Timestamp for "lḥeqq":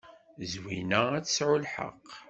1.63-2.09